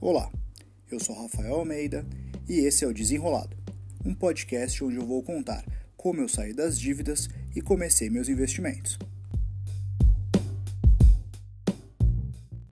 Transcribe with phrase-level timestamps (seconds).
[0.00, 0.30] Olá,
[0.92, 2.06] eu sou Rafael Almeida
[2.48, 3.56] e esse é o Desenrolado,
[4.06, 5.64] um podcast onde eu vou contar
[5.96, 8.96] como eu saí das dívidas e comecei meus investimentos.